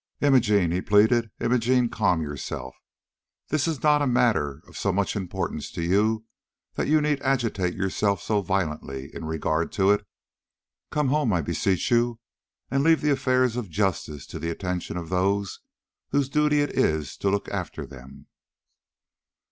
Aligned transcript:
"Imogene," 0.19 0.71
he 0.71 0.81
pleaded, 0.81 1.29
"Imogene, 1.39 1.87
calm 1.87 2.23
yourself. 2.23 2.75
This 3.49 3.67
is 3.67 3.83
not 3.83 4.01
a 4.01 4.07
matter 4.07 4.63
of 4.67 4.75
so 4.75 4.91
much 4.91 5.15
importance 5.15 5.69
to 5.73 5.83
you 5.83 6.25
that 6.73 6.87
you 6.87 7.01
need 7.01 7.21
agitate 7.21 7.75
yourself 7.75 8.19
so 8.19 8.41
violently 8.41 9.13
in 9.13 9.25
regard 9.25 9.71
to 9.73 9.91
it. 9.91 10.03
Come 10.89 11.09
home, 11.09 11.31
I 11.31 11.41
beseech 11.43 11.91
you, 11.91 12.19
and 12.71 12.83
leave 12.83 13.01
the 13.01 13.11
affairs 13.11 13.55
of 13.55 13.69
justice 13.69 14.25
to 14.25 14.39
the 14.39 14.49
attention 14.49 14.97
of 14.97 15.09
those 15.09 15.59
whose 16.09 16.29
duty 16.29 16.61
it 16.63 16.71
is 16.71 17.15
to 17.17 17.29
look 17.29 17.47
after 17.49 17.85
them." 17.85 18.25